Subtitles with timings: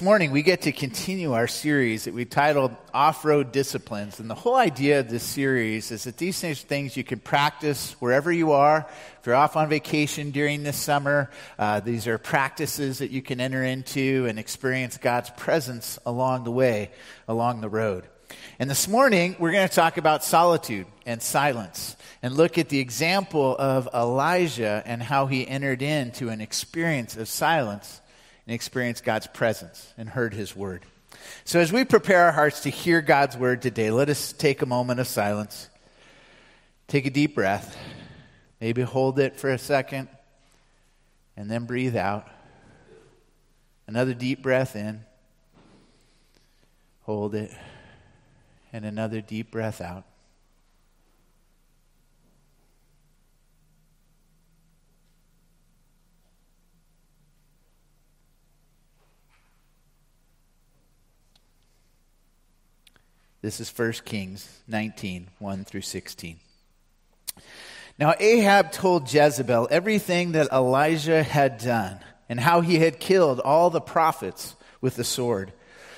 [0.00, 4.18] this morning we get to continue our series that we titled Off Road Disciplines.
[4.18, 8.32] And the whole idea of this series is that these things you can practice wherever
[8.32, 8.86] you are.
[9.20, 13.42] If you're off on vacation during this summer, uh, these are practices that you can
[13.42, 16.92] enter into and experience God's presence along the way,
[17.28, 18.04] along the road.
[18.58, 22.78] And this morning we're going to talk about solitude and silence and look at the
[22.78, 27.99] example of Elijah and how he entered into an experience of silence
[28.50, 30.84] and experienced God's presence and heard his word.
[31.44, 34.66] So, as we prepare our hearts to hear God's word today, let us take a
[34.66, 35.68] moment of silence.
[36.88, 37.76] Take a deep breath.
[38.60, 40.08] Maybe hold it for a second
[41.36, 42.26] and then breathe out.
[43.86, 45.04] Another deep breath in.
[47.02, 47.52] Hold it.
[48.72, 50.06] And another deep breath out.
[63.42, 66.36] This is 1 Kings 19, 1 through 16.
[67.98, 73.70] Now Ahab told Jezebel everything that Elijah had done and how he had killed all
[73.70, 75.52] the prophets with the sword.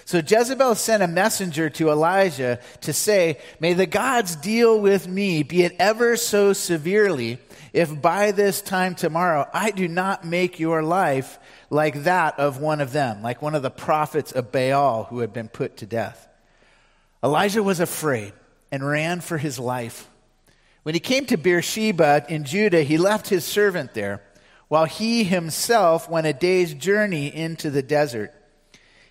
[0.04, 5.42] So Jezebel sent a messenger to Elijah to say, May the gods deal with me,
[5.42, 7.38] be it ever so severely,
[7.72, 11.38] if by this time tomorrow I do not make your life
[11.70, 15.32] like that of one of them, like one of the prophets of Baal who had
[15.32, 16.28] been put to death.
[17.22, 18.32] Elijah was afraid
[18.70, 20.08] and ran for his life.
[20.82, 24.22] When he came to Beersheba in Judah, he left his servant there,
[24.68, 28.32] while he himself went a day's journey into the desert.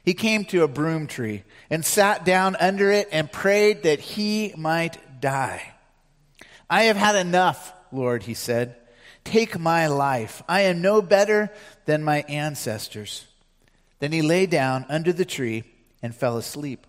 [0.04, 4.54] He came to a broom tree and sat down under it and prayed that he
[4.58, 5.62] might die.
[6.70, 8.76] I have had enough, Lord, he said.
[9.24, 10.42] Take my life.
[10.50, 11.52] I am no better
[11.86, 13.28] than my ancestors.
[14.00, 15.64] Then he lay down under the tree
[16.02, 16.88] and fell asleep.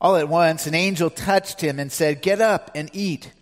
[0.00, 3.32] All at once, an angel touched him and said, Get up and eat.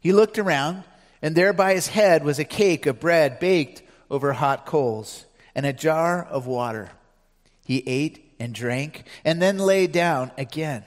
[0.00, 0.82] He looked around,
[1.22, 5.64] and there by his head was a cake of bread baked over hot coals and
[5.64, 6.90] a jar of water.
[7.64, 10.84] He ate and drank and then lay down again.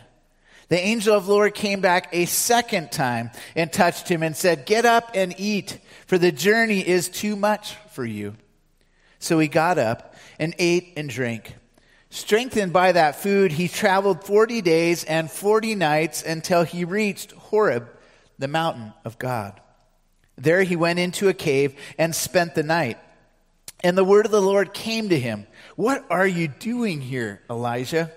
[0.69, 4.65] The angel of the Lord came back a second time and touched him and said,
[4.65, 5.77] Get up and eat,
[6.07, 8.35] for the journey is too much for you.
[9.19, 11.55] So he got up and ate and drank.
[12.13, 17.89] Strengthened by that food, he traveled 40 days and 40 nights until he reached Horeb,
[18.37, 19.59] the mountain of God.
[20.37, 22.99] There he went into a cave and spent the night.
[23.83, 28.11] And the word of the Lord came to him What are you doing here, Elijah?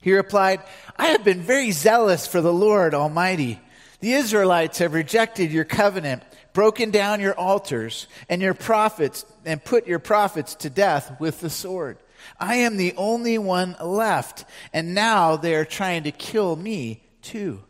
[0.00, 0.60] He replied,
[0.96, 3.60] I have been very zealous for the Lord Almighty.
[4.00, 9.86] The Israelites have rejected your covenant, broken down your altars, and your prophets, and put
[9.86, 11.98] your prophets to death with the sword.
[12.38, 17.62] I am the only one left, and now they are trying to kill me too.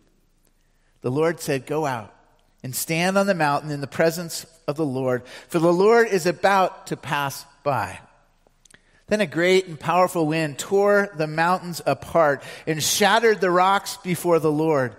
[1.00, 2.14] The Lord said, Go out
[2.62, 6.26] and stand on the mountain in the presence of the Lord, for the Lord is
[6.26, 8.00] about to pass by.
[9.06, 14.38] Then a great and powerful wind tore the mountains apart and shattered the rocks before
[14.38, 14.96] the Lord.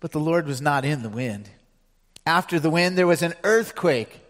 [0.00, 1.48] But the Lord was not in the wind.
[2.26, 4.20] After the wind, there was an earthquake,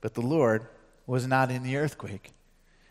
[0.00, 0.66] but the Lord
[1.06, 2.33] was not in the earthquake.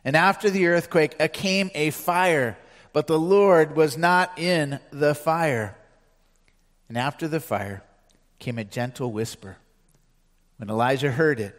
[0.06, 2.58] And after the earthquake came a fire,
[2.92, 5.76] but the Lord was not in the fire.
[6.90, 7.84] And after the fire
[8.40, 9.58] came a gentle whisper.
[10.58, 11.56] When Elijah heard it,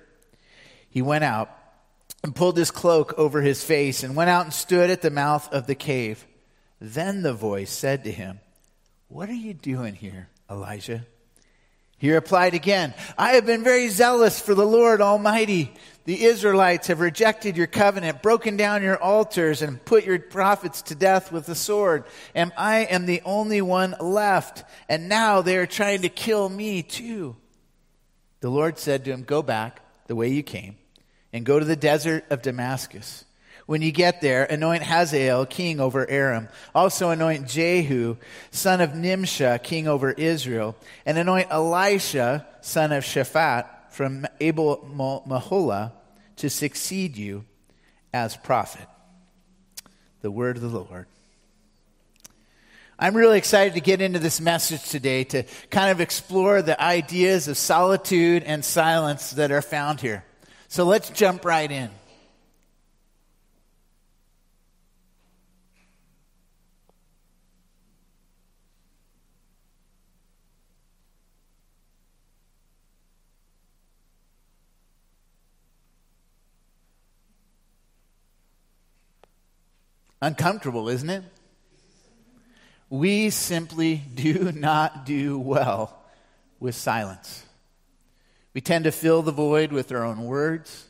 [0.88, 1.50] he went out
[2.22, 5.52] and pulled his cloak over his face and went out and stood at the mouth
[5.52, 6.24] of the cave.
[6.80, 8.40] Then the voice said to him,
[9.08, 11.06] What are you doing here, Elijah?
[12.04, 15.72] He replied again, I have been very zealous for the Lord Almighty.
[16.04, 20.94] The Israelites have rejected your covenant, broken down your altars, and put your prophets to
[20.94, 22.04] death with the sword.
[22.34, 24.64] And I am the only one left.
[24.86, 27.36] And now they are trying to kill me too.
[28.40, 30.76] The Lord said to him, Go back the way you came
[31.32, 33.23] and go to the desert of Damascus.
[33.66, 36.48] When you get there, anoint Hazael king over Aram.
[36.74, 38.16] Also anoint Jehu,
[38.50, 40.76] son of Nimshah, king over Israel.
[41.06, 45.92] And anoint Elisha, son of Shaphat, from Abel Meholah,
[46.36, 47.44] to succeed you
[48.12, 48.86] as prophet.
[50.20, 51.06] The word of the Lord.
[52.98, 57.48] I'm really excited to get into this message today to kind of explore the ideas
[57.48, 60.24] of solitude and silence that are found here.
[60.68, 61.90] So let's jump right in.
[80.24, 81.22] Uncomfortable, isn't it?
[82.88, 86.02] We simply do not do well
[86.60, 87.44] with silence.
[88.54, 90.86] We tend to fill the void with our own words.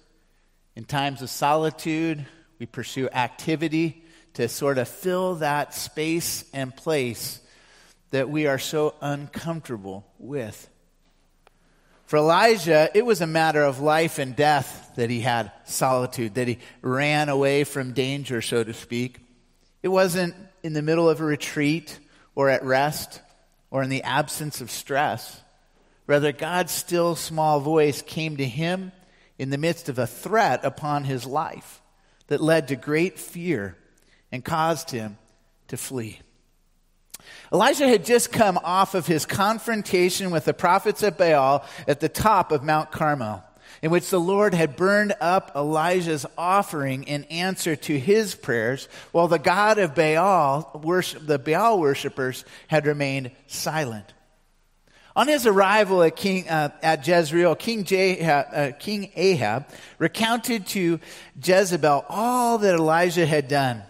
[0.77, 2.27] In times of solitude,
[2.59, 4.05] we pursue activity
[4.35, 7.41] to sort of fill that space and place
[8.11, 10.69] that we are so uncomfortable with.
[12.07, 16.47] For Elijah, it was a matter of life and death that he had solitude, that
[16.47, 19.24] he ran away from danger, so to speak.
[19.85, 22.01] It wasn't in the middle of a retreat
[22.35, 23.21] or at rest
[23.71, 25.43] or in the absence of stress.
[26.07, 28.93] Rather, God's still small voice came to him
[29.39, 31.83] in the midst of a threat upon his life
[32.29, 33.77] that led to great fear
[34.33, 35.19] and caused him
[35.69, 36.19] to flee.
[37.53, 42.09] Elijah had just come off of his confrontation with the prophets of Baal at the
[42.09, 43.45] top of Mount Carmel,
[43.85, 49.29] in which the Lord had burned up Elijah's offering in answer to his prayers, while
[49.29, 54.15] the God of Baal, worship, the Baal worshippers, had remained silent.
[55.15, 57.85] On his arrival at, King, uh, at Jezreel, King,
[58.23, 59.67] uh, King Ahab
[59.99, 60.99] recounted to
[61.45, 63.83] Jezebel all that Elijah had done.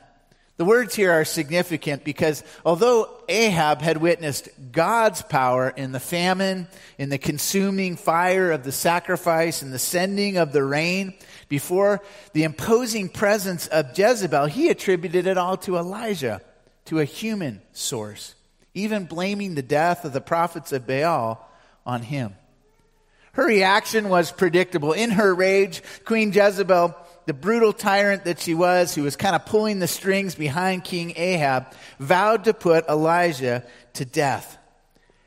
[0.56, 6.68] The words here are significant because although Ahab had witnessed God's power in the famine,
[6.96, 11.14] in the consuming fire of the sacrifice, and the sending of the rain,
[11.48, 12.00] before
[12.34, 16.40] the imposing presence of Jezebel, he attributed it all to Elijah,
[16.84, 18.34] to a human source
[18.74, 21.48] even blaming the death of the prophets of Baal
[21.86, 22.34] on him.
[23.32, 24.92] Her reaction was predictable.
[24.92, 26.94] In her rage, Queen Jezebel,
[27.26, 31.14] the brutal tyrant that she was, who was kind of pulling the strings behind King
[31.16, 33.64] Ahab, vowed to put Elijah
[33.94, 34.58] to death.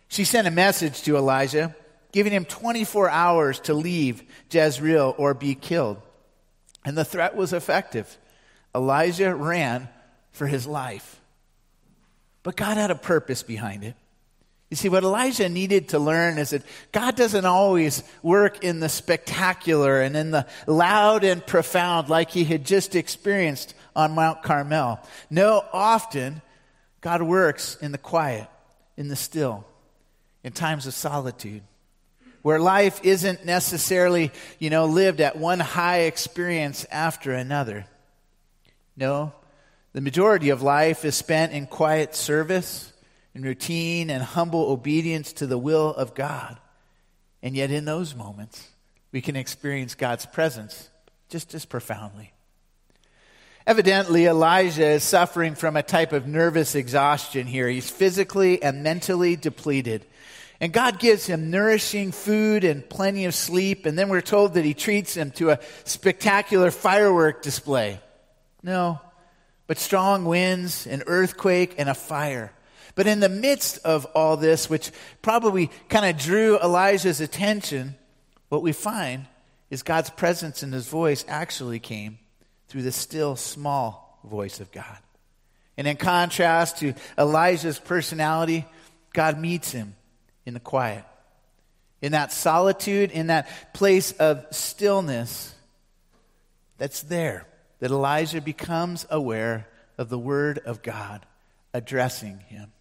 [0.08, 1.76] She sent a message to Elijah,
[2.12, 6.02] giving him 24 hours to leave Jezreel or be killed.
[6.86, 8.18] And the threat was effective.
[8.74, 9.90] Elijah ran
[10.32, 11.20] for his life.
[12.44, 13.96] But God had a purpose behind it.
[14.70, 18.90] You see, what Elijah needed to learn is that God doesn't always work in the
[18.90, 25.00] spectacular and in the loud and profound like he had just experienced on Mount Carmel.
[25.30, 26.42] No, often
[27.00, 28.48] God works in the quiet,
[28.98, 29.66] in the still,
[30.44, 31.64] in times of solitude,
[32.42, 37.86] where life isn't necessarily, you know, lived at one high experience after another.
[38.98, 39.32] No,
[39.94, 42.92] the majority of life is spent in quiet service,
[43.38, 46.58] in routine and humble obedience to the will of God.
[47.44, 48.68] And yet, in those moments,
[49.12, 50.90] we can experience God's presence
[51.30, 52.34] just as profoundly.
[53.68, 57.68] Evidently, Elijah is suffering from a type of nervous exhaustion here.
[57.68, 60.04] He's physically and mentally depleted.
[60.60, 63.86] And God gives him nourishing food and plenty of sleep.
[63.86, 68.00] And then we're told that he treats him to a spectacular firework display.
[68.64, 69.00] No,
[69.68, 72.52] but strong winds, an earthquake, and a fire.
[72.98, 74.90] But in the midst of all this, which
[75.22, 77.94] probably kind of drew Elijah's attention,
[78.50, 79.28] what we find
[79.70, 82.18] is God's presence and his voice actually came
[82.68, 84.98] through the still small voice of God.
[85.78, 88.66] And in contrast to Elijah's personality,
[89.14, 89.96] God meets him
[90.48, 91.06] in the quiet.
[92.02, 95.54] In that solitude, in that place of stillness
[96.80, 97.46] that's there
[97.78, 99.68] that Elijah becomes aware
[100.00, 101.24] of the Word of God
[101.76, 102.72] addressing him.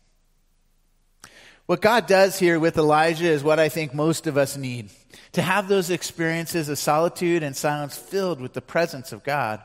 [1.66, 4.90] What God does here with Elijah is what I think most of us need
[5.32, 9.61] to have those experiences of solitude and silence filled with the presence of God.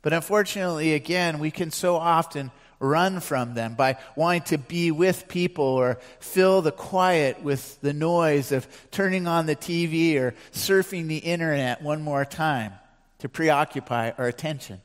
[0.00, 5.26] But unfortunately, again, we can so often run from them by wanting to be with
[5.26, 11.08] people or fill the quiet with the noise of turning on the TV or surfing
[11.08, 12.74] the internet one more time
[13.18, 14.80] to preoccupy our attention.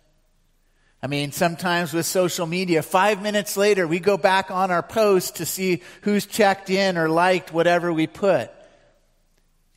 [1.01, 5.38] I mean, sometimes with social media, five minutes later, we go back on our post
[5.38, 8.51] to see who's checked in or liked whatever we put.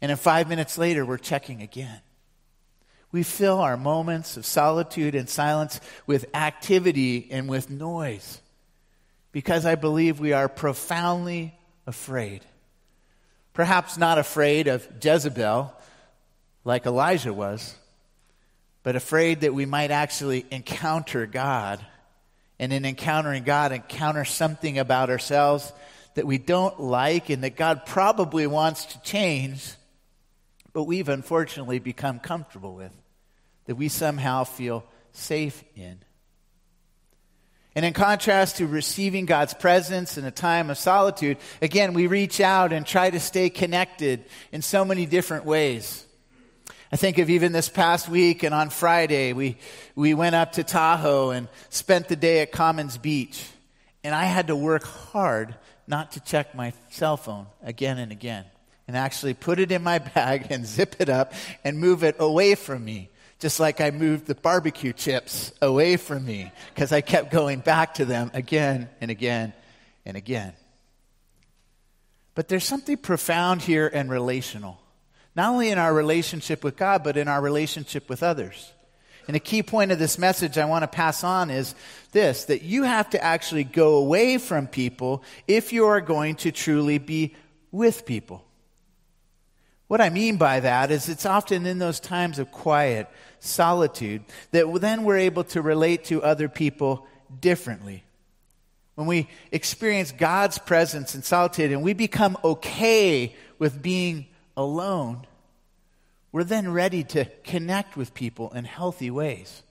[0.01, 2.01] And then five minutes later, we're checking again.
[3.13, 8.41] We fill our moments of solitude and silence with activity and with noise
[9.31, 11.55] because I believe we are profoundly
[11.87, 12.45] afraid.
[13.53, 15.73] Perhaps not afraid of Jezebel
[16.65, 17.77] like Elijah was,
[18.83, 21.85] but afraid that we might actually encounter God.
[22.59, 25.73] And in encountering God, encounter something about ourselves
[26.15, 29.73] that we don't like and that God probably wants to change,
[30.73, 32.93] but we've unfortunately become comfortable with,
[33.67, 35.99] that we somehow feel safe in.
[37.75, 42.41] And in contrast to receiving God's presence in a time of solitude, again, we reach
[42.41, 46.05] out and try to stay connected in so many different ways.
[46.93, 49.57] I think of even this past week and on Friday, we,
[49.97, 53.49] we went up to Tahoe and spent the day at Commons Beach.
[54.05, 55.55] And I had to work hard
[55.87, 58.45] not to check my cell phone again and again.
[58.87, 61.33] And actually put it in my bag and zip it up
[61.65, 63.09] and move it away from me.
[63.39, 67.95] Just like I moved the barbecue chips away from me because I kept going back
[67.95, 69.55] to them again and again
[70.05, 70.53] and again.
[72.35, 74.82] But there's something profound here and relational
[75.35, 78.73] not only in our relationship with God, but in our relationship with others.
[79.29, 81.75] And a key point of this message I want to pass on is
[82.11, 86.53] this that you have to actually go away from people if you are going to
[86.53, 87.35] truly be
[87.71, 88.45] with people.
[89.87, 93.09] What I mean by that is it's often in those times of quiet,
[93.41, 97.07] solitude, that then we're able to relate to other people
[97.41, 98.03] differently.
[98.95, 105.27] When we experience God's presence in solitude and we become okay with being alone,
[106.31, 109.63] we're then ready to connect with people in healthy ways.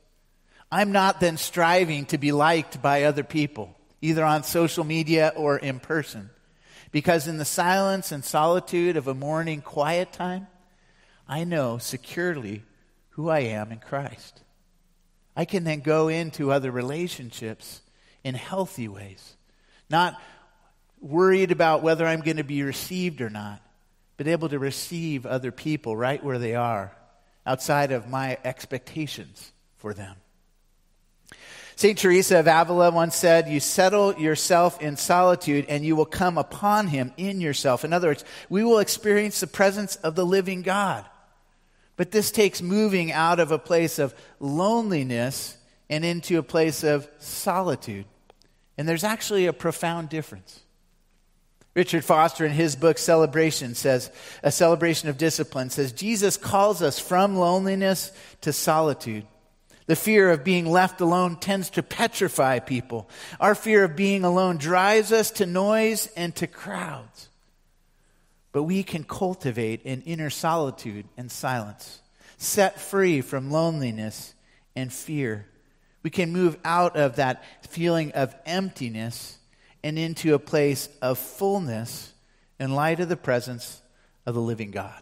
[0.72, 5.58] I'm not then striving to be liked by other people, either on social media or
[5.58, 6.30] in person.
[6.92, 10.48] Because in the silence and solitude of a morning quiet time,
[11.28, 12.64] I know securely
[13.12, 14.42] who I am in Christ.
[15.36, 17.82] I can then go into other relationships
[18.24, 19.36] in healthy ways,
[19.90, 20.22] not
[21.00, 23.62] worried about whether I'm going to be received or not,
[24.24, 26.96] been able to receive other people right where they are,
[27.44, 30.16] outside of my expectations for them.
[31.76, 31.98] St.
[31.98, 36.86] Teresa of Avila once said, You settle yourself in solitude and you will come upon
[36.86, 37.84] him in yourself.
[37.84, 41.04] In other words, we will experience the presence of the living God.
[41.98, 45.58] But this takes moving out of a place of loneliness
[45.90, 48.06] and into a place of solitude.
[48.78, 50.62] And there's actually a profound difference.
[51.74, 54.12] Richard Foster, in his book Celebration, says,
[54.44, 58.12] A Celebration of Discipline, says, Jesus calls us from loneliness
[58.42, 59.26] to solitude.
[59.86, 63.10] The fear of being left alone tends to petrify people.
[63.40, 67.30] Our fear of being alone drives us to noise and to crowds.
[68.52, 72.02] But we can cultivate an inner solitude and silence,
[72.38, 74.34] set free from loneliness
[74.76, 75.48] and fear.
[76.04, 79.38] We can move out of that feeling of emptiness
[79.84, 82.14] and into a place of fullness
[82.60, 83.82] in light of the presence
[84.26, 85.02] of the living God.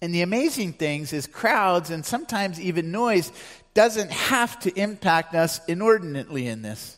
[0.00, 3.32] And the amazing things is crowds and sometimes even noise
[3.72, 6.96] doesn't have to impact us inordinately in this.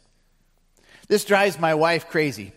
[1.08, 2.52] This drives my wife crazy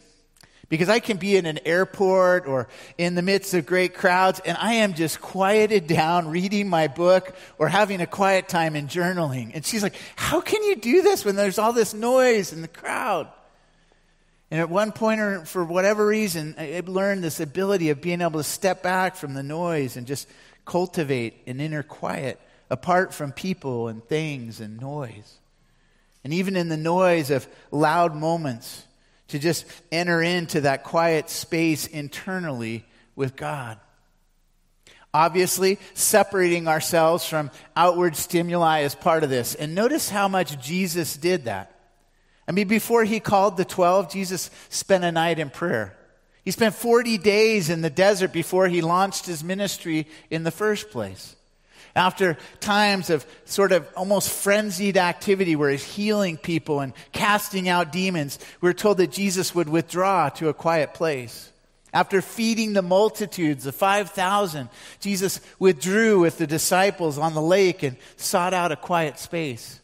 [0.67, 2.67] because I can be in an airport or
[2.97, 7.35] in the midst of great crowds and I am just quieted down reading my book
[7.57, 9.51] or having a quiet time in journaling.
[9.53, 12.67] And she's like, How can you do this when there's all this noise in the
[12.67, 13.27] crowd?
[14.51, 18.39] And at one point, or for whatever reason, I learned this ability of being able
[18.39, 20.27] to step back from the noise and just
[20.65, 22.39] cultivate an inner quiet
[22.69, 25.37] apart from people and things and noise.
[26.23, 28.85] And even in the noise of loud moments,
[29.29, 32.83] to just enter into that quiet space internally
[33.15, 33.79] with God.
[35.13, 39.55] Obviously, separating ourselves from outward stimuli is part of this.
[39.55, 41.78] And notice how much Jesus did that.
[42.49, 45.95] I mean, before he called the 12, Jesus spent a night in prayer.
[46.43, 50.89] He spent 40 days in the desert before he launched his ministry in the first
[50.89, 51.35] place.
[51.95, 57.91] After times of sort of almost frenzied activity where he's healing people and casting out
[57.91, 61.51] demons, we're told that Jesus would withdraw to a quiet place.
[61.93, 67.95] After feeding the multitudes, the 5,000, Jesus withdrew with the disciples on the lake and
[68.17, 69.79] sought out a quiet space.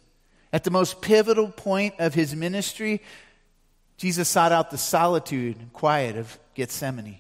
[0.56, 3.02] At the most pivotal point of his ministry,
[3.98, 7.18] Jesus sought out the solitude and quiet of Gethsemane.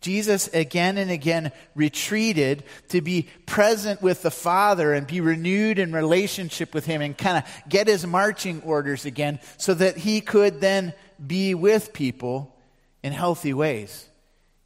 [0.00, 5.92] Jesus again and again retreated to be present with the Father and be renewed in
[5.92, 10.62] relationship with Him and kind of get his marching orders again so that he could
[10.62, 10.94] then
[11.26, 12.56] be with people
[13.02, 14.08] in healthy ways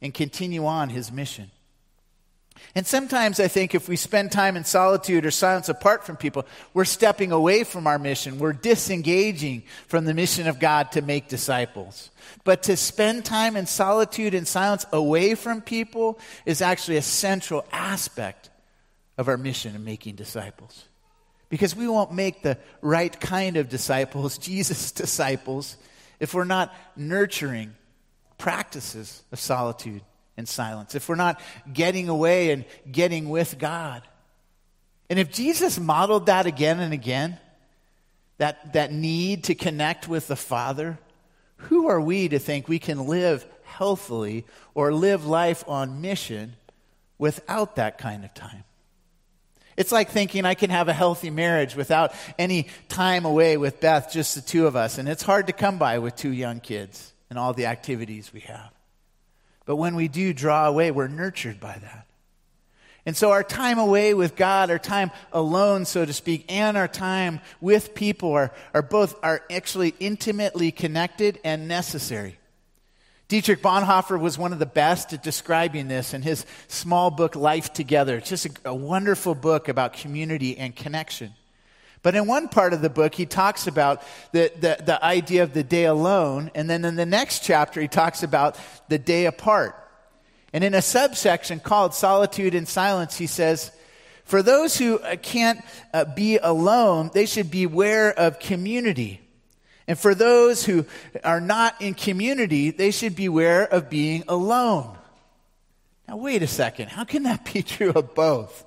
[0.01, 1.51] and continue on his mission.
[2.73, 6.45] And sometimes I think if we spend time in solitude or silence apart from people,
[6.73, 8.39] we're stepping away from our mission.
[8.39, 12.11] We're disengaging from the mission of God to make disciples.
[12.45, 17.65] But to spend time in solitude and silence away from people is actually a central
[17.73, 18.49] aspect
[19.17, 20.85] of our mission of making disciples.
[21.49, 25.75] Because we won't make the right kind of disciples, Jesus disciples,
[26.21, 27.75] if we're not nurturing
[28.37, 30.01] practices of solitude
[30.41, 31.39] and silence, if we're not
[31.71, 34.01] getting away and getting with God.
[35.07, 37.37] And if Jesus modeled that again and again,
[38.39, 40.97] that, that need to connect with the Father,
[41.57, 46.55] who are we to think we can live healthily or live life on mission
[47.19, 48.63] without that kind of time.
[49.77, 54.11] It's like thinking I can have a healthy marriage without any time away with Beth,
[54.11, 54.97] just the two of us.
[54.97, 58.39] And it's hard to come by with two young kids and all the activities we
[58.41, 58.71] have.
[59.65, 62.07] But when we do draw away, we're nurtured by that.
[63.05, 66.87] And so our time away with God, our time alone, so to speak, and our
[66.87, 72.37] time with people are, are both are actually intimately connected and necessary.
[73.27, 77.71] Dietrich Bonhoeffer was one of the best at describing this in his small book, Life
[77.71, 78.17] Together.
[78.17, 81.33] It's just a, a, wonderful book about community and connection.
[82.03, 85.53] But in one part of the book, he talks about the, the, the idea of
[85.53, 86.49] the day alone.
[86.55, 88.57] And then in the next chapter, he talks about
[88.89, 89.75] the day apart.
[90.53, 93.71] And in a subsection called Solitude and Silence, he says,
[94.25, 99.21] For those who uh, can't uh, be alone, they should beware of community.
[99.87, 100.85] And for those who
[101.23, 104.97] are not in community, they should beware of being alone.
[106.07, 106.89] Now, wait a second.
[106.89, 108.65] How can that be true of both?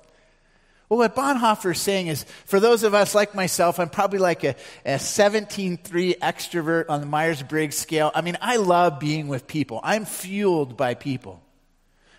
[0.95, 4.45] Well, what Bonhoeffer is saying is for those of us like myself, I'm probably like
[4.45, 4.55] a,
[4.85, 8.11] a 17.3 extrovert on the Myers Briggs scale.
[8.15, 11.43] I mean, I love being with people, I'm fueled by people.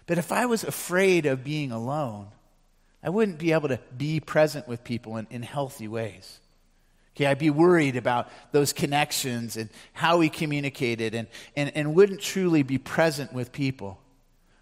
[0.07, 2.27] But if I was afraid of being alone,
[3.03, 6.39] I wouldn't be able to be present with people in, in healthy ways.
[7.15, 12.21] Okay, I'd be worried about those connections and how we communicated and, and, and wouldn't
[12.21, 13.99] truly be present with people.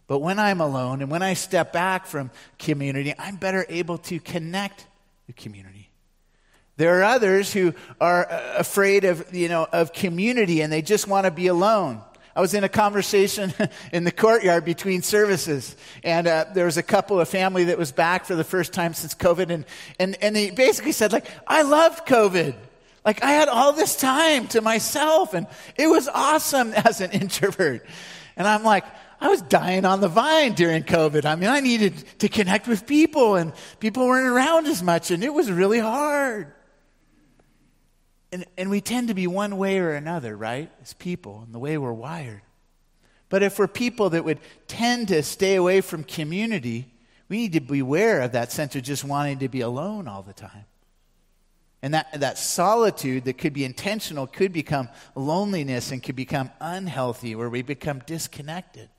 [0.07, 4.21] But when I'm alone and when I step back from community, I'm better able to
[4.21, 4.87] connect
[5.27, 5.91] with community.
[6.77, 11.07] There are others who are uh, afraid of, you know, of community and they just
[11.07, 12.03] want to be alone.
[12.37, 13.55] I was in a conversation
[13.93, 17.93] in the courtyard between services, and uh, there was a couple, a family that was
[17.93, 19.65] back for the first time since COVID, and,
[20.01, 22.55] and, and they basically said, like, I loved COVID.
[23.05, 27.87] Like, I had all this time to myself, and it was awesome as an introvert.
[28.37, 28.85] And I'm like,
[29.25, 31.25] I was dying on the vine during COVID.
[31.25, 35.25] I mean, I needed to connect with people, and people weren't around as much, and
[35.25, 36.53] it was really hard.
[38.33, 40.71] And, and we tend to be one way or another, right?
[40.83, 42.43] As people, and the way we're wired.
[43.31, 46.93] But if we're people that would tend to stay away from community,
[47.31, 50.35] we need to beware of that sense of just wanting to be alone all the
[50.35, 50.67] time.
[51.81, 57.35] And that, that solitude that could be intentional could become loneliness and could become unhealthy,
[57.35, 58.91] where we become disconnected.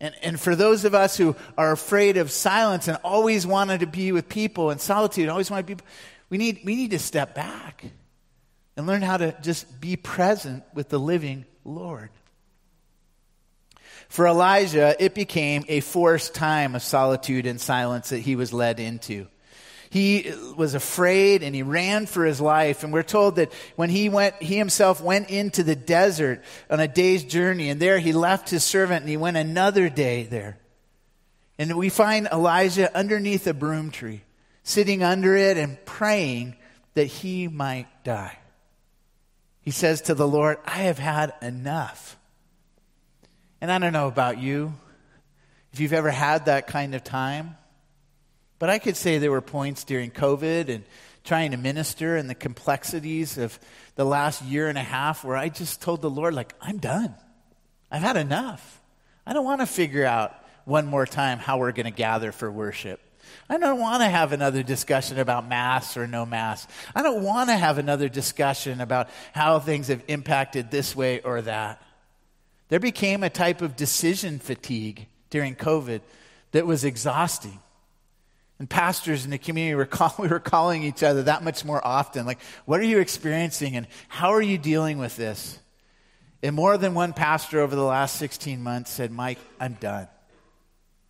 [0.00, 3.86] And, and for those of us who are afraid of silence and always wanted to
[3.86, 5.82] be with people and solitude, always want to be,
[6.30, 7.84] we need, we need to step back
[8.76, 12.10] and learn how to just be present with the living Lord.
[14.08, 18.80] For Elijah, it became a forced time of solitude and silence that he was led
[18.80, 19.26] into.
[19.90, 22.84] He was afraid and he ran for his life.
[22.84, 26.86] And we're told that when he went, he himself went into the desert on a
[26.86, 30.58] day's journey, and there he left his servant and he went another day there.
[31.58, 34.22] And we find Elijah underneath a broom tree,
[34.62, 36.56] sitting under it and praying
[36.94, 38.38] that he might die.
[39.60, 42.16] He says to the Lord, I have had enough.
[43.60, 44.72] And I don't know about you,
[45.72, 47.56] if you've ever had that kind of time,
[48.60, 50.84] but I could say there were points during COVID and
[51.24, 53.58] trying to minister and the complexities of
[53.96, 57.14] the last year and a half where I just told the Lord, like, I'm done.
[57.90, 58.80] I've had enough.
[59.26, 60.34] I don't want to figure out
[60.66, 63.00] one more time how we're going to gather for worship.
[63.48, 66.66] I don't want to have another discussion about mass or no mass.
[66.94, 71.40] I don't want to have another discussion about how things have impacted this way or
[71.42, 71.82] that.
[72.68, 76.02] There became a type of decision fatigue during COVID
[76.52, 77.58] that was exhausting.
[78.60, 81.84] And pastors in the community were, call, we were calling each other that much more
[81.84, 82.26] often.
[82.26, 85.58] Like, what are you experiencing and how are you dealing with this?
[86.42, 90.08] And more than one pastor over the last 16 months said, Mike, I'm done.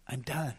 [0.08, 0.54] I'm done.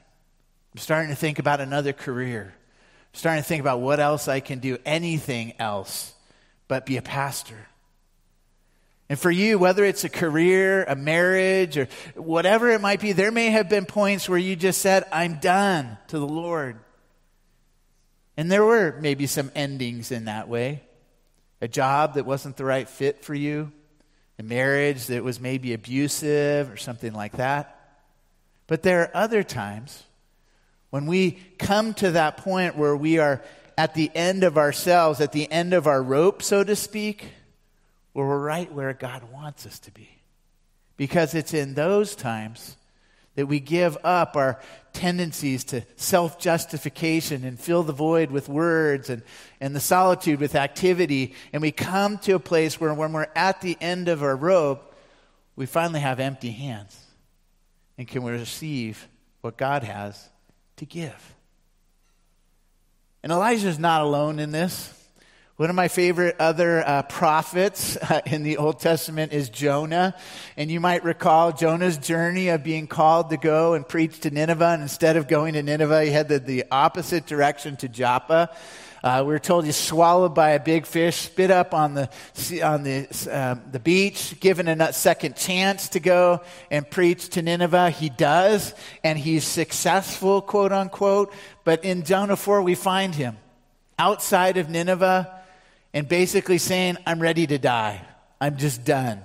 [0.73, 2.53] I'm starting to think about another career.
[2.53, 6.13] I'm starting to think about what else I can do, anything else
[6.67, 7.67] but be a pastor.
[9.11, 13.29] And for you, whether it's a career, a marriage, or whatever it might be, there
[13.29, 16.79] may have been points where you just said, I'm done to the Lord.
[18.37, 20.83] And there were maybe some endings in that way.
[21.59, 23.73] A job that wasn't the right fit for you,
[24.39, 27.99] a marriage that was maybe abusive or something like that.
[28.65, 30.03] But there are other times
[30.89, 33.41] when we come to that point where we are
[33.77, 37.27] at the end of ourselves, at the end of our rope, so to speak,
[38.13, 40.09] where we're right where God wants us to be.
[40.97, 42.77] Because it's in those times
[43.35, 44.59] that we give up our
[44.93, 49.23] tendencies to self justification and fill the void with words and,
[49.59, 51.33] and the solitude with activity.
[51.53, 54.93] And we come to a place where, when we're at the end of our rope,
[55.55, 56.99] we finally have empty hands
[57.97, 59.07] and can we receive
[59.41, 60.29] what God has
[60.77, 61.35] to give.
[63.23, 64.97] And Elijah's not alone in this.
[65.61, 70.15] One of my favorite other uh, prophets uh, in the Old Testament is Jonah.
[70.57, 74.69] And you might recall Jonah's journey of being called to go and preach to Nineveh.
[74.69, 78.49] And instead of going to Nineveh, he headed the opposite direction to Joppa.
[79.03, 82.09] Uh, we were told he's swallowed by a big fish, spit up on the,
[82.63, 87.91] on the, um, the beach, given a second chance to go and preach to Nineveh.
[87.91, 91.31] He does, and he's successful, quote unquote.
[91.63, 93.37] But in Jonah 4, we find him
[93.99, 95.37] outside of Nineveh
[95.93, 98.01] and basically saying, I'm ready to die.
[98.39, 99.21] I'm just done.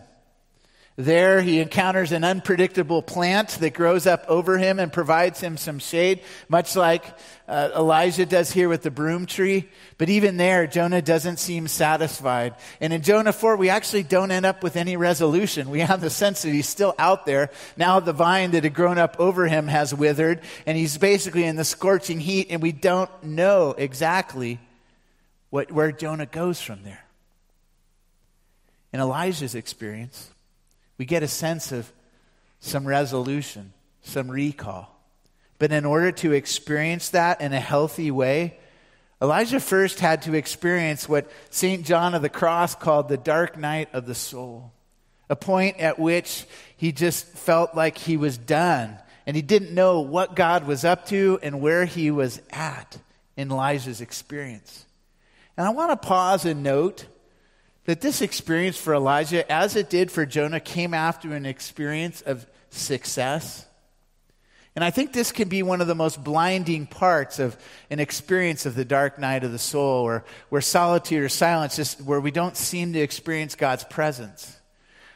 [0.98, 5.78] There, he encounters an unpredictable plant that grows up over him and provides him some
[5.78, 7.04] shade, much like
[7.46, 9.68] uh, Elijah does here with the broom tree.
[9.98, 12.54] But even there, Jonah doesn't seem satisfied.
[12.80, 15.68] And in Jonah 4, we actually don't end up with any resolution.
[15.68, 17.50] We have the sense that he's still out there.
[17.76, 21.56] Now the vine that had grown up over him has withered, and he's basically in
[21.56, 24.60] the scorching heat, and we don't know exactly
[25.56, 27.02] what, where Jonah goes from there.
[28.92, 30.30] In Elijah's experience,
[30.98, 31.90] we get a sense of
[32.60, 34.94] some resolution, some recall.
[35.58, 38.58] But in order to experience that in a healthy way,
[39.22, 41.86] Elijah first had to experience what St.
[41.86, 44.74] John of the Cross called the dark night of the soul,
[45.30, 46.44] a point at which
[46.76, 51.06] he just felt like he was done and he didn't know what God was up
[51.06, 52.98] to and where he was at
[53.38, 54.82] in Elijah's experience.
[55.56, 57.06] And I want to pause and note
[57.84, 62.46] that this experience for Elijah, as it did for Jonah, came after an experience of
[62.70, 63.64] success.
[64.74, 67.56] And I think this can be one of the most blinding parts of
[67.88, 71.94] an experience of the dark night of the soul, or where solitude or silence is
[71.94, 74.60] where we don't seem to experience God's presence.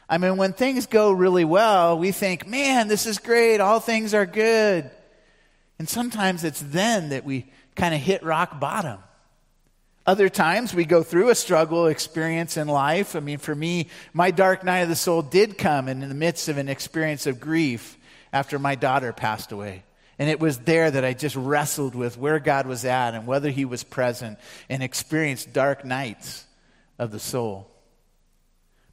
[0.09, 4.13] I mean, when things go really well, we think, man, this is great, all things
[4.15, 4.89] are good.
[5.77, 8.99] And sometimes it's then that we kind of hit rock bottom.
[10.05, 13.15] Other times we go through a struggle experience in life.
[13.15, 16.49] I mean, for me, my dark night of the soul did come in the midst
[16.49, 17.97] of an experience of grief
[18.33, 19.83] after my daughter passed away.
[20.17, 23.49] And it was there that I just wrestled with where God was at and whether
[23.49, 26.45] He was present and experienced dark nights
[26.97, 27.69] of the soul.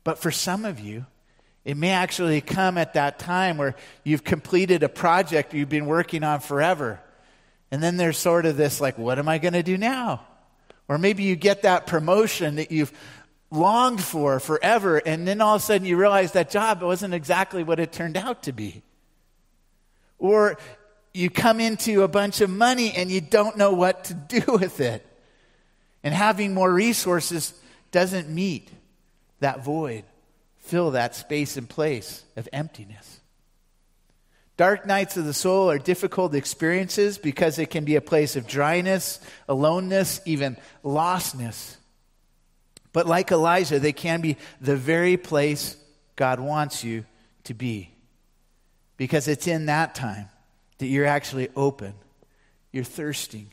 [0.05, 1.07] But for some of you,
[1.65, 6.23] it may actually come at that time where you've completed a project you've been working
[6.23, 7.01] on forever.
[7.71, 10.23] And then there's sort of this like, what am I going to do now?
[10.89, 12.93] Or maybe you get that promotion that you've
[13.51, 17.63] longed for forever, and then all of a sudden you realize that job wasn't exactly
[17.63, 18.83] what it turned out to be.
[20.19, 20.59] Or
[21.15, 24.81] you come into a bunch of money and you don't know what to do with
[24.81, 25.05] it.
[26.03, 27.53] And having more resources
[27.91, 28.71] doesn't meet
[29.41, 30.05] that void,
[30.59, 33.21] fill that space and place of emptiness.
[34.59, 38.49] Dark nights of the soul are difficult experiences because it can be a place of
[38.49, 41.77] dryness, aloneness, even lostness.
[42.93, 45.77] But like Elijah, they can be the very place
[46.17, 47.05] God wants you
[47.45, 47.93] to be.
[48.97, 50.29] Because it's in that time
[50.79, 51.95] that you're actually open,
[52.73, 53.51] you're thirsting,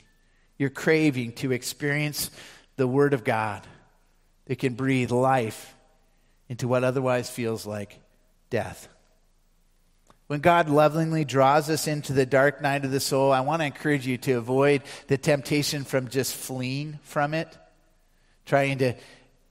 [0.58, 2.32] you're craving to experience
[2.78, 3.62] the Word of God
[4.46, 5.76] that can breathe life
[6.50, 8.00] into what otherwise feels like
[8.50, 8.88] death.
[10.28, 13.66] When God lovingly draws us into the dark night of the soul, I want to
[13.66, 17.56] encourage you to avoid the temptation from just fleeing from it,
[18.46, 18.96] trying to,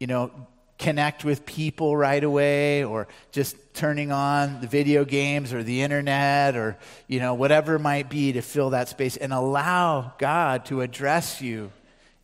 [0.00, 0.32] you know,
[0.78, 6.56] connect with people right away or just turning on the video games or the internet
[6.56, 10.80] or, you know, whatever it might be to fill that space and allow God to
[10.80, 11.70] address you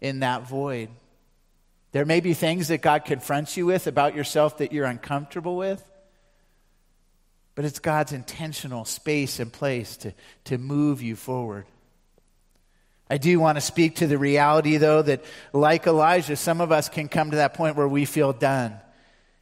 [0.01, 0.89] in that void.
[1.93, 5.90] There may be things that God confronts you with about yourself that you're uncomfortable with
[7.55, 11.67] but it's God's intentional space and place to, to move you forward.
[13.11, 16.89] I do want to speak to the reality, though, that like Elijah, some of us
[16.89, 18.79] can come to that point where we feel done.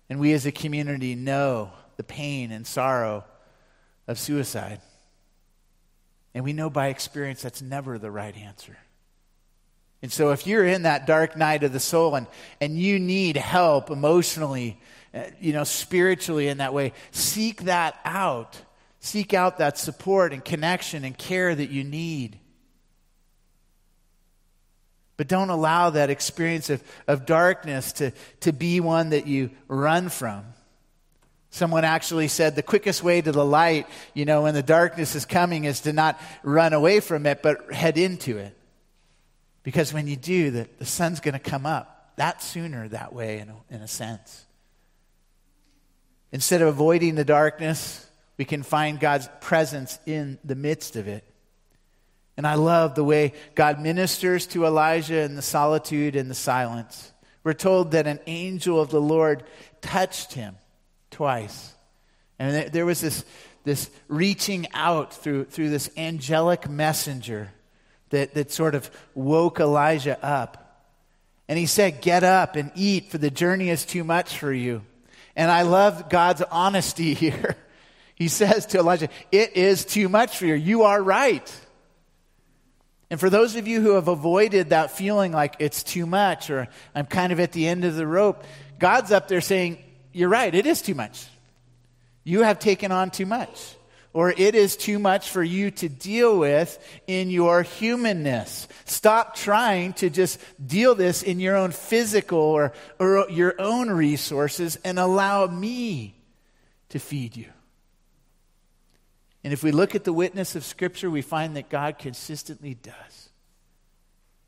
[0.09, 3.25] And we as a community know the pain and sorrow
[4.07, 4.81] of suicide.
[6.35, 8.79] And we know by experience that's never the right answer.
[10.00, 12.26] And so, if you're in that dark night of the soul and,
[12.61, 14.80] and you need help emotionally,
[15.12, 18.56] uh, you know, spiritually in that way, seek that out.
[19.00, 22.38] Seek out that support and connection and care that you need.
[25.16, 30.11] But don't allow that experience of, of darkness to, to be one that you run
[30.11, 30.44] from.
[31.50, 35.24] Someone actually said the quickest way to the light, you know, when the darkness is
[35.24, 38.58] coming, is to not run away from it, but head into it.
[39.68, 43.40] Because when you do, the, the sun's going to come up that sooner that way,
[43.40, 44.46] in a, in a sense.
[46.33, 51.22] Instead of avoiding the darkness, we can find God's presence in the midst of it.
[52.38, 57.12] And I love the way God ministers to Elijah in the solitude and the silence.
[57.44, 59.44] We're told that an angel of the Lord
[59.83, 60.57] touched him
[61.11, 61.74] twice.
[62.38, 63.22] And there was this,
[63.64, 67.52] this reaching out through, through this angelic messenger
[68.11, 70.87] that, that sort of woke Elijah up.
[71.49, 74.83] And he said, Get up and eat, for the journey is too much for you.
[75.35, 77.57] And I love God's honesty here.
[78.14, 80.55] He says to Elijah, It is too much for you.
[80.55, 81.51] You are right.
[83.11, 86.68] And for those of you who have avoided that feeling like it's too much or
[86.94, 88.44] I'm kind of at the end of the rope,
[88.79, 89.79] God's up there saying,
[90.12, 91.27] You're right, it is too much.
[92.25, 93.77] You have taken on too much.
[94.12, 98.66] Or it is too much for you to deal with in your humanness.
[98.85, 104.77] Stop trying to just deal this in your own physical or, or your own resources
[104.83, 106.14] and allow me
[106.88, 107.47] to feed you.
[109.44, 113.29] And if we look at the witness of Scripture, we find that God consistently does.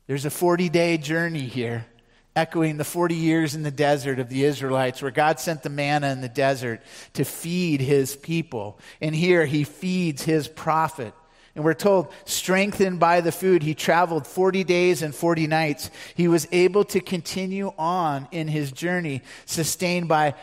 [0.07, 1.85] There's a 40 day journey here,
[2.35, 6.11] echoing the 40 years in the desert of the Israelites, where God sent the manna
[6.11, 6.81] in the desert
[7.13, 8.79] to feed his people.
[9.01, 11.13] And here he feeds his prophet.
[11.55, 15.91] And we're told, strengthened by the food, he traveled 40 days and 40 nights.
[16.15, 20.35] He was able to continue on in his journey, sustained by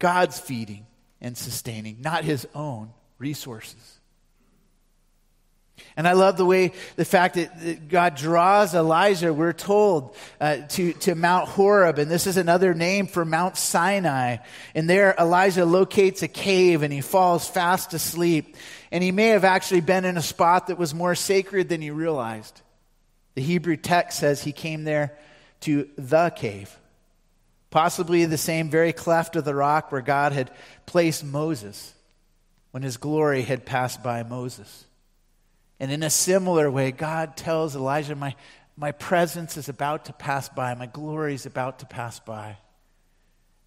[0.00, 0.86] God's feeding
[1.20, 3.97] and sustaining, not his own resources.
[5.96, 10.92] And I love the way, the fact that God draws Elijah, we're told, uh, to,
[10.92, 11.98] to Mount Horeb.
[11.98, 14.36] And this is another name for Mount Sinai.
[14.74, 18.56] And there, Elijah locates a cave and he falls fast asleep.
[18.92, 21.90] And he may have actually been in a spot that was more sacred than he
[21.90, 22.60] realized.
[23.34, 25.16] The Hebrew text says he came there
[25.60, 26.76] to the cave,
[27.70, 30.50] possibly the same very cleft of the rock where God had
[30.86, 31.94] placed Moses
[32.70, 34.84] when his glory had passed by Moses.
[35.80, 38.34] And in a similar way, God tells Elijah, my,
[38.76, 42.56] my presence is about to pass by, my glory is about to pass by.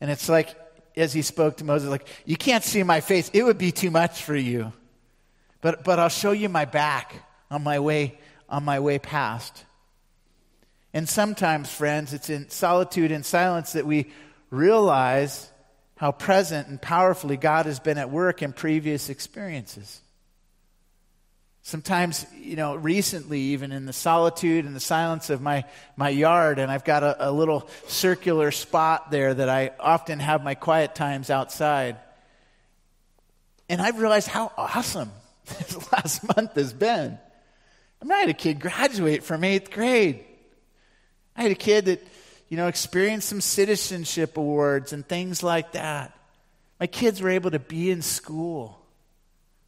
[0.02, 0.56] And it's like,
[0.98, 3.30] as he spoke to Moses, like, you can't see my face.
[3.34, 4.74] It would be too much for you.
[5.62, 7.14] But, but I'll show you my back
[7.50, 8.20] on my way,
[8.50, 9.64] on my way past.
[10.94, 14.12] And sometimes, friends, it's in solitude and silence that we
[14.50, 15.50] realize
[15.96, 20.02] how present and powerfully God has been at work in previous experiences.
[21.64, 25.64] Sometimes, you know, recently, even in the solitude and the silence of my,
[25.96, 30.44] my yard, and I've got a, a little circular spot there that I often have
[30.44, 31.98] my quiet times outside.
[33.70, 35.12] And I've realized how awesome
[35.46, 37.20] this last month has been.
[38.02, 40.26] I mean, I had a kid graduate from eighth grade.
[41.36, 42.06] I had a kid that,
[42.50, 46.18] you know, experienced some citizenship awards and things like that.
[46.80, 48.81] My kids were able to be in school.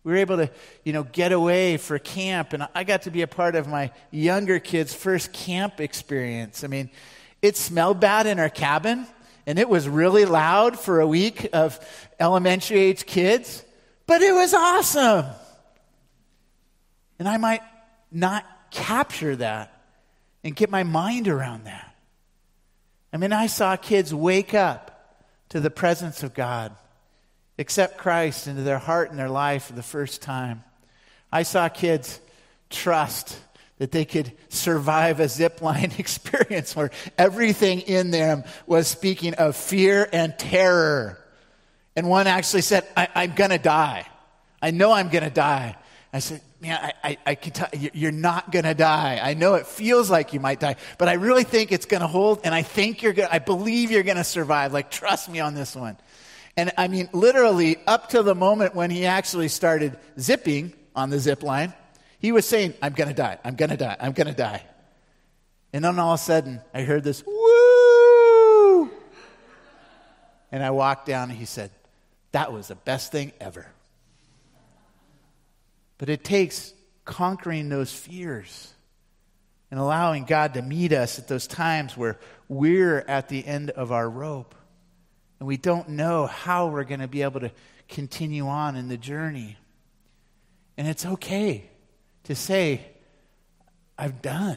[0.03, 0.49] We were able to,
[0.83, 3.91] you know, get away for camp, and I got to be a part of my
[4.11, 6.63] younger kids' first camp experience.
[6.63, 6.89] I mean,
[7.41, 9.07] it smelled bad in our cabin,
[9.45, 11.79] and it was really loud for a week of
[12.19, 13.63] elementary age kids,
[14.05, 15.25] but it was awesome.
[17.19, 17.61] And I might
[18.11, 19.81] not capture that
[20.43, 21.95] and get my mind around that.
[23.13, 24.89] I mean, I saw kids wake up
[25.49, 26.75] to the presence of God
[27.57, 30.63] accept Christ into their heart and their life for the first time.
[31.31, 32.19] I saw kids
[32.69, 33.39] trust
[33.77, 39.55] that they could survive a zip line experience where everything in them was speaking of
[39.55, 41.19] fear and terror.
[41.95, 44.07] And one actually said, I, am going to die.
[44.61, 45.75] I know I'm going to die.
[46.11, 49.19] I said, Man, I, I, I can tell you, you're not going to die.
[49.21, 52.07] I know it feels like you might die, but I really think it's going to
[52.07, 54.71] hold, and I think you're going I believe you're going to survive.
[54.71, 55.97] Like, trust me on this one.
[56.55, 61.19] And I mean, literally, up to the moment when he actually started zipping on the
[61.19, 61.73] zip line,
[62.19, 64.63] he was saying, I'm going to die, I'm going to die, I'm going to die.
[65.73, 68.89] And then all of a sudden, I heard this, woo!
[70.51, 71.71] And I walked down and he said,
[72.31, 73.65] That was the best thing ever.
[75.97, 76.73] But it takes
[77.05, 78.71] conquering those fears
[79.71, 83.91] and allowing God to meet us at those times where we're at the end of
[83.91, 84.53] our rope
[85.43, 87.51] and we don't know how we're going to be able to
[87.89, 89.57] continue on in the journey.
[90.77, 91.69] And it's okay
[92.23, 92.87] to say,
[93.97, 94.55] I've done.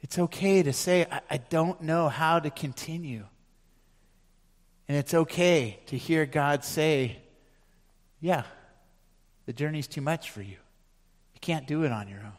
[0.00, 3.24] It's okay to say, I, I, don't know how to continue.
[4.88, 7.18] And it's okay to hear God say,
[8.20, 8.42] Yeah,
[9.46, 10.56] the journey's too much for you.
[11.34, 12.32] You can't do it on your own.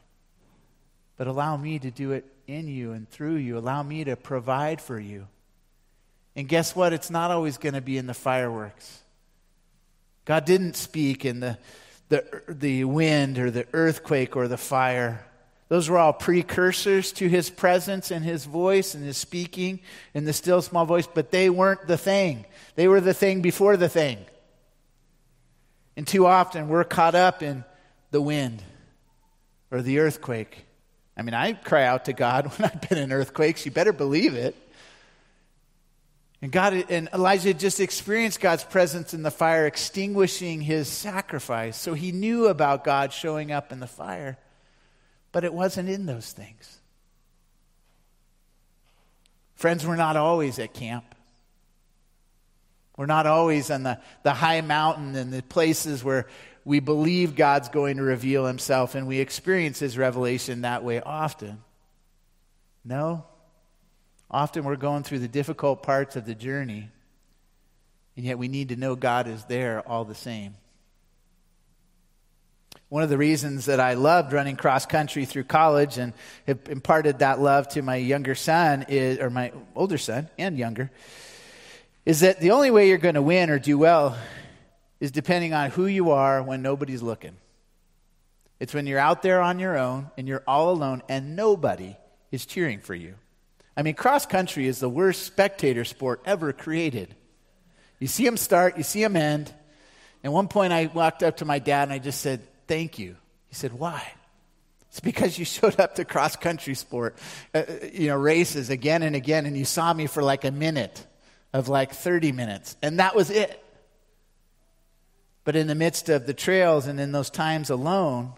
[1.16, 3.58] But allow me to do it in you and through you.
[3.58, 5.28] Allow me to provide for you.
[6.36, 6.94] And guess what?
[6.94, 9.02] It's not always going to be in the fireworks.
[10.26, 11.58] God didn't speak in the,
[12.10, 15.26] the, the wind or the earthquake or the fire.
[15.70, 19.80] Those were all precursors to his presence and his voice and his speaking
[20.14, 22.46] in the still small voice, but they weren't the thing.
[22.76, 24.18] They were the thing before the thing.
[25.96, 27.64] And too often we're caught up in
[28.12, 28.64] the wind
[29.72, 30.66] or the earthquake.
[31.16, 33.66] I mean, I cry out to God when I've been in earthquakes.
[33.66, 34.56] You better believe it.
[36.44, 41.80] And God and Elijah just experienced God's presence in the fire, extinguishing his sacrifice.
[41.80, 44.38] So he knew about God showing up in the fire,
[45.32, 46.82] but it wasn't in those things.
[49.56, 51.16] Friends, we're not always at camp.
[52.98, 56.28] We're not always on the, the high mountain and the places where
[56.66, 61.64] we believe God's going to reveal himself and we experience his revelation that way often.
[62.84, 63.28] No.
[64.34, 66.90] Often we're going through the difficult parts of the journey,
[68.18, 70.56] and yet we need to know God is there all the same.
[72.90, 76.14] One of the reasons that I loved running cross country through college and
[76.48, 80.90] have imparted that love to my younger son is, or my older son and younger,
[82.06, 84.18] is that the only way you're going to win or do well
[85.00, 87.36] is depending on who you are when nobody's looking.
[88.60, 91.98] It's when you're out there on your own and you're all alone and nobody
[92.32, 93.16] is cheering for you.
[93.76, 97.16] I mean, cross country is the worst spectator sport ever created.
[98.00, 99.54] You see them start, you see them end.
[100.24, 103.18] At one point, I walked up to my dad and I just said, Thank you.
[103.48, 104.04] He said, Why?
[104.90, 107.18] It's because you showed up to cross country sport,
[107.54, 110.52] uh, uh, you know, races again and again, and you saw me for like a
[110.52, 111.06] minute
[111.52, 113.60] of like 30 minutes, and that was it.
[115.44, 118.34] But in the midst of the trails and in those times alone,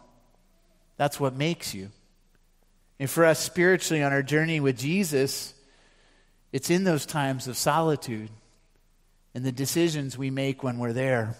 [0.97, 1.91] that's what makes you.
[2.99, 5.53] And for us spiritually on our journey with Jesus,
[6.51, 8.29] it's in those times of solitude
[9.33, 11.35] and the decisions we make when we're there.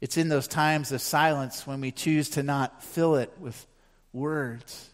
[0.00, 3.66] It's in those times of silence when we choose to not fill it with
[4.12, 4.88] words,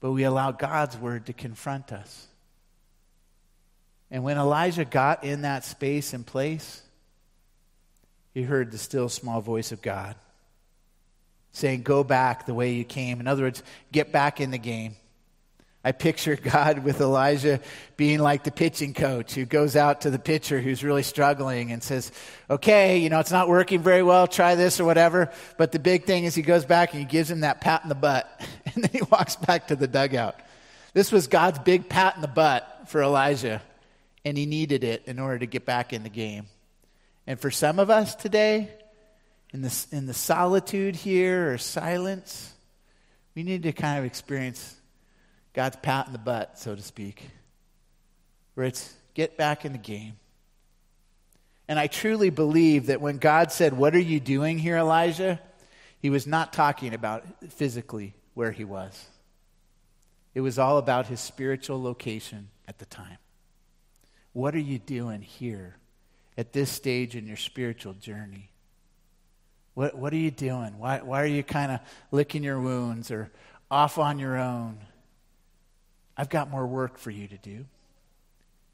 [0.00, 2.26] but we allow God's word to confront us.
[4.10, 6.82] And when Elijah got in that space and place,
[8.32, 10.16] he heard the still small voice of God
[11.54, 13.20] saying, Go back the way you came.
[13.20, 14.96] In other words, get back in the game.
[15.86, 17.60] I picture God with Elijah
[17.96, 21.82] being like the pitching coach who goes out to the pitcher who's really struggling and
[21.82, 22.10] says,
[22.50, 25.30] Okay, you know, it's not working very well, try this or whatever.
[25.56, 27.88] But the big thing is he goes back and he gives him that pat in
[27.88, 28.28] the butt,
[28.74, 30.36] and then he walks back to the dugout.
[30.92, 33.60] This was God's big pat in the butt for Elijah,
[34.24, 36.46] and he needed it in order to get back in the game.
[37.26, 38.70] And for some of us today,
[39.54, 42.52] in the, in the solitude here or silence,
[43.36, 44.74] we need to kind of experience
[45.52, 47.22] God's pat in the butt, so to speak,
[48.54, 50.16] where it's get back in the game.
[51.68, 55.40] And I truly believe that when God said, What are you doing here, Elijah?
[56.00, 59.06] he was not talking about physically where he was.
[60.34, 63.16] It was all about his spiritual location at the time.
[64.34, 65.76] What are you doing here
[66.36, 68.50] at this stage in your spiritual journey?
[69.74, 70.78] What, what are you doing?
[70.78, 73.30] Why, why are you kind of licking your wounds or
[73.70, 74.78] off on your own?
[76.16, 77.66] I've got more work for you to do.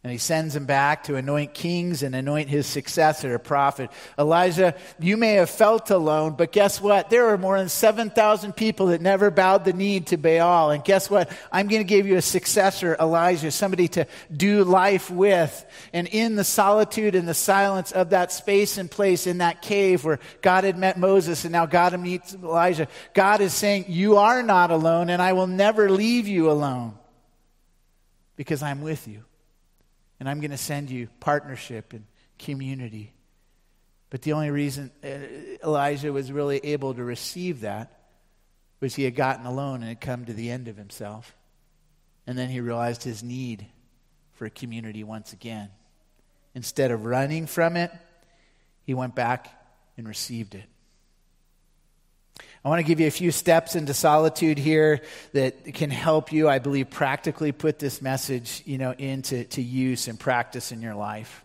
[0.03, 3.91] And he sends him back to anoint kings and anoint his successor, a prophet.
[4.19, 7.11] Elijah, you may have felt alone, but guess what?
[7.11, 10.71] There are more than 7,000 people that never bowed the knee to Baal.
[10.71, 11.31] And guess what?
[11.53, 15.67] I'm going to give you a successor, Elijah, somebody to do life with.
[15.93, 20.03] And in the solitude and the silence of that space and place in that cave
[20.03, 24.43] where God had met Moses and now God meets Elijah, God is saying, You are
[24.43, 26.95] not alone, and I will never leave you alone
[28.37, 29.25] because I'm with you
[30.21, 32.05] and I'm going to send you partnership and
[32.39, 33.13] community.
[34.11, 35.09] But the only reason uh,
[35.65, 37.97] Elijah was really able to receive that
[38.81, 41.35] was he had gotten alone and had come to the end of himself.
[42.27, 43.67] And then he realized his need
[44.33, 45.71] for a community once again.
[46.55, 47.91] Instead of running from it,
[48.85, 49.49] he went back
[49.97, 50.65] and received it.
[52.65, 55.01] I want to give you a few steps into solitude here
[55.33, 60.09] that can help you, I believe, practically put this message, you know, into to use
[60.09, 61.43] and practice in your life.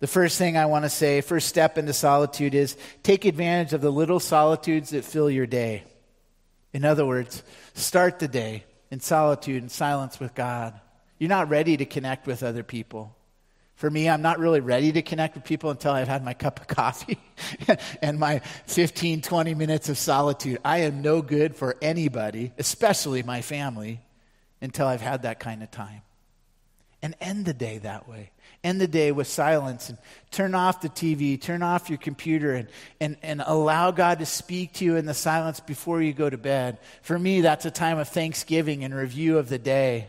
[0.00, 3.80] The first thing I want to say, first step into solitude is take advantage of
[3.80, 5.84] the little solitudes that fill your day.
[6.74, 7.42] In other words,
[7.72, 10.78] start the day in solitude and silence with God.
[11.18, 13.16] You're not ready to connect with other people.
[13.76, 16.60] For me, I'm not really ready to connect with people until I've had my cup
[16.60, 17.18] of coffee
[18.02, 20.58] and my 15, 20 minutes of solitude.
[20.64, 24.00] I am no good for anybody, especially my family,
[24.60, 26.02] until I've had that kind of time.
[27.02, 28.30] and end the day that way.
[28.62, 29.98] End the day with silence and
[30.30, 32.68] turn off the TV, turn off your computer, and,
[32.98, 36.38] and, and allow God to speak to you in the silence before you go to
[36.38, 36.78] bed.
[37.02, 40.06] For me, that's a time of thanksgiving and review of the day.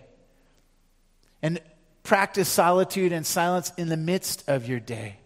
[1.42, 1.60] And
[2.06, 5.18] practice solitude and silence in the midst of your day.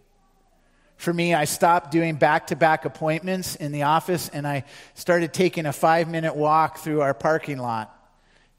[0.97, 4.65] For me, I stopped doing back to back appointments in the office and I
[4.95, 7.95] started taking a five minute walk through our parking lot.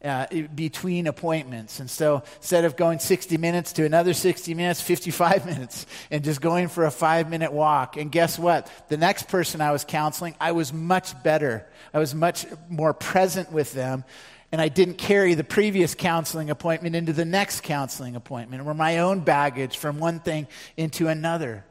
[0.02, 1.78] Uh, between appointments.
[1.78, 6.40] And so instead of going 60 minutes to another 60 minutes, 55 minutes, and just
[6.40, 7.98] going for a five minute walk.
[7.98, 8.72] And guess what?
[8.88, 11.66] The next person I was counseling, I was much better.
[11.92, 14.04] I was much more present with them.
[14.52, 18.98] And I didn't carry the previous counseling appointment into the next counseling appointment or my
[18.98, 21.64] own baggage from one thing into another.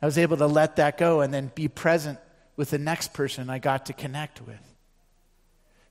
[0.00, 2.18] I was able to let that go and then be present
[2.56, 4.60] with the next person I got to connect with.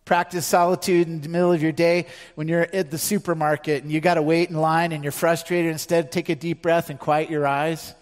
[0.05, 3.99] Practice solitude in the middle of your day when you're at the supermarket and you
[4.01, 5.71] got to wait in line and you're frustrated.
[5.71, 7.93] Instead, take a deep breath and quiet your eyes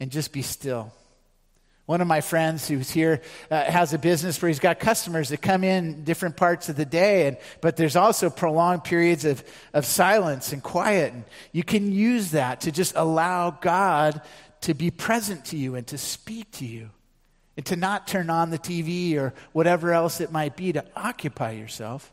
[0.00, 0.92] and just be still.
[1.92, 3.20] One of my friends who's here
[3.50, 6.86] uh, has a business where he's got customers that come in different parts of the
[6.86, 11.12] day, and, but there's also prolonged periods of, of silence and quiet.
[11.12, 14.22] And you can use that to just allow God
[14.62, 16.88] to be present to you and to speak to you
[17.58, 21.50] and to not turn on the TV or whatever else it might be to occupy
[21.50, 22.10] yourself,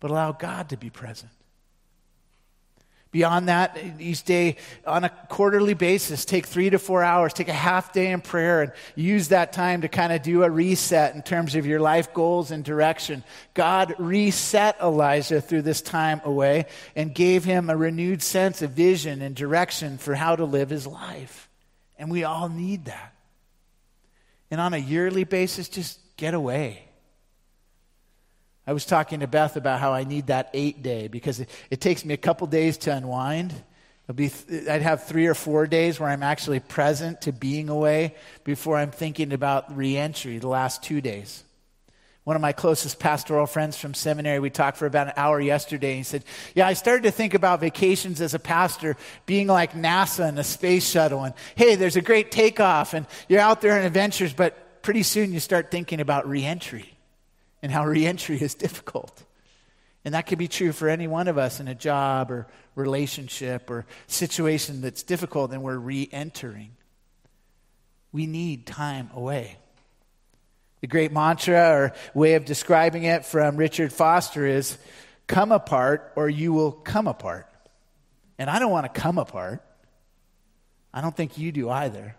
[0.00, 1.32] but allow God to be present.
[3.12, 4.56] Beyond that, each day
[4.86, 8.62] on a quarterly basis, take three to four hours, take a half day in prayer,
[8.62, 12.14] and use that time to kind of do a reset in terms of your life
[12.14, 13.22] goals and direction.
[13.52, 16.64] God reset Elijah through this time away
[16.96, 20.86] and gave him a renewed sense of vision and direction for how to live his
[20.86, 21.50] life.
[21.98, 23.14] And we all need that.
[24.50, 26.88] And on a yearly basis, just get away.
[28.72, 31.82] I was talking to Beth about how I need that eight day because it, it
[31.82, 33.52] takes me a couple days to unwind.
[34.04, 37.68] It'll be th- I'd have three or four days where I'm actually present to being
[37.68, 38.14] away
[38.44, 41.44] before I'm thinking about reentry the last two days.
[42.24, 45.90] One of my closest pastoral friends from seminary, we talked for about an hour yesterday.
[45.90, 48.96] And he said, Yeah, I started to think about vacations as a pastor
[49.26, 51.24] being like NASA and a space shuttle.
[51.24, 55.34] And hey, there's a great takeoff and you're out there on adventures, but pretty soon
[55.34, 56.91] you start thinking about reentry
[57.62, 59.24] and how reentry is difficult.
[60.04, 63.70] And that could be true for any one of us in a job or relationship
[63.70, 66.72] or situation that's difficult and we're re entering.
[68.10, 69.56] We need time away.
[70.80, 74.76] The great mantra or way of describing it from Richard Foster is
[75.28, 77.46] come apart or you will come apart.
[78.38, 79.62] And I don't want to come apart.
[80.92, 82.16] I don't think you do either.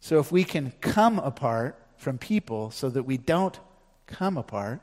[0.00, 3.58] So if we can come apart from people so that we don't
[4.06, 4.80] come apart,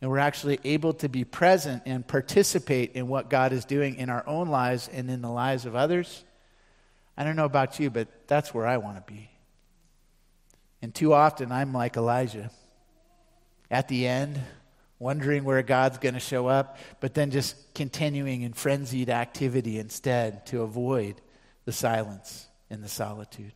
[0.00, 4.10] and we're actually able to be present and participate in what God is doing in
[4.10, 6.24] our own lives and in the lives of others,
[7.16, 9.30] I don't know about you, but that's where I want to be.
[10.82, 12.50] And too often I'm like Elijah
[13.70, 14.40] at the end,
[14.98, 20.46] wondering where God's going to show up, but then just continuing in frenzied activity instead
[20.46, 21.20] to avoid
[21.64, 23.52] the silence and the solitude.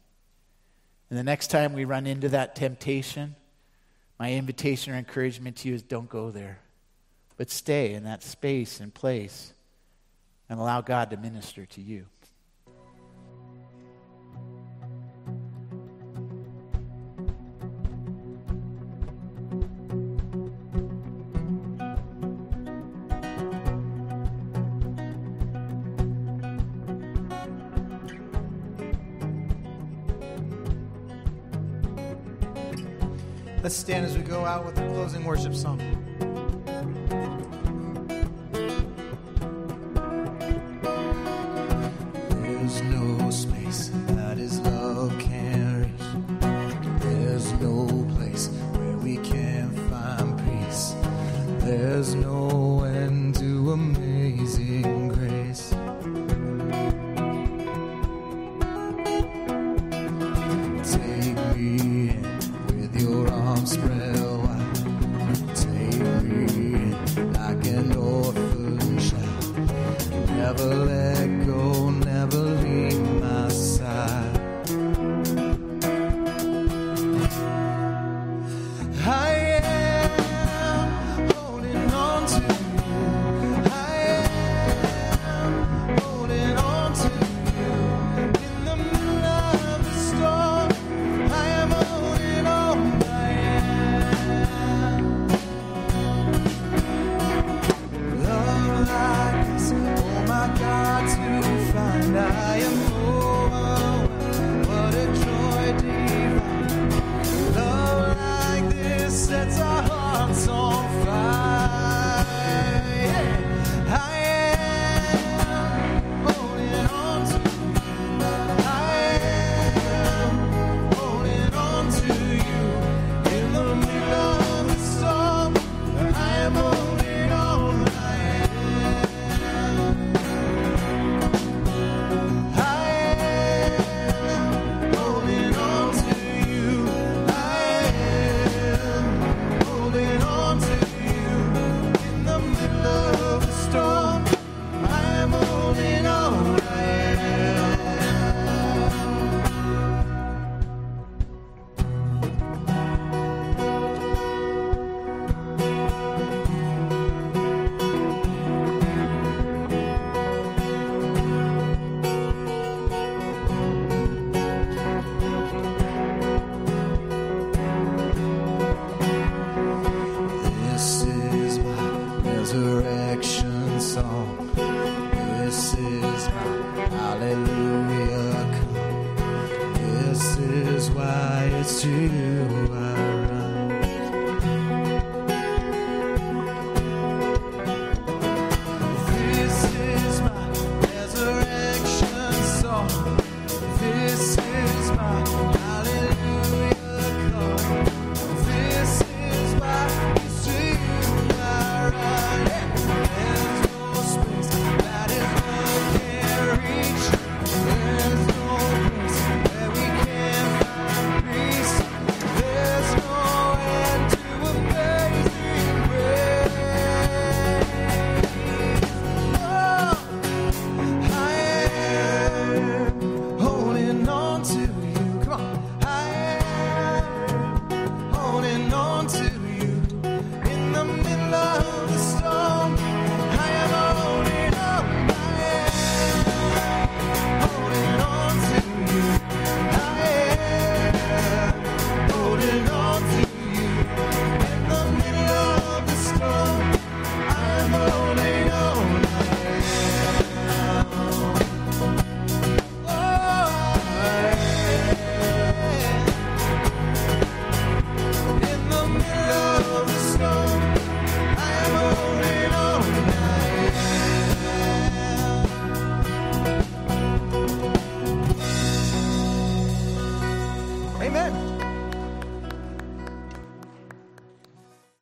[1.11, 3.35] And the next time we run into that temptation,
[4.19, 6.59] my invitation or encouragement to you is don't go there,
[7.37, 9.53] but stay in that space and place
[10.49, 12.07] and allow God to minister to you.
[33.61, 35.81] Let's stand as we go out with a closing worship song.